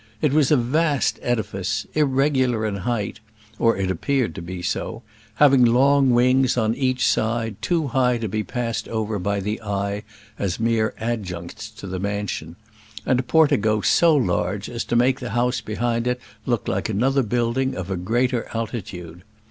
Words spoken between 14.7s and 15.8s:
as to make the house